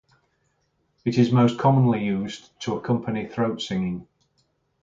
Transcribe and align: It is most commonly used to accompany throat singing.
It 1.05 1.19
is 1.19 1.31
most 1.31 1.59
commonly 1.59 2.03
used 2.03 2.59
to 2.61 2.75
accompany 2.75 3.27
throat 3.27 3.61
singing. 3.61 4.07